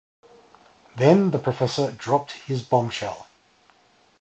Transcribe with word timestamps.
Then 0.95 1.29
the 1.29 1.37
professor 1.37 1.91
dropped 1.91 2.31
his 2.31 2.63
bombshell. 2.63 3.27